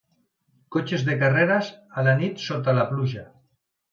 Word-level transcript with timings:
Cotxes 0.75 1.03
de 1.09 1.17
carreres 1.23 1.69
a 2.03 2.07
la 2.09 2.17
nit 2.21 2.43
sota 2.47 2.77
la 2.79 2.89
pluja. 2.95 3.27